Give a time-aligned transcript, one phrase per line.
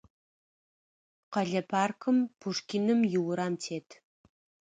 [1.31, 3.87] Къэлэ паркыр Пушкиным иурам тет.